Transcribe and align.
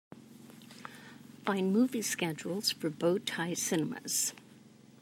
Find 1.45 1.71
movie 1.71 2.01
schedules 2.01 2.71
for 2.71 2.89
Bow 2.89 3.19
Tie 3.19 3.53
Cinemas. 3.53 4.33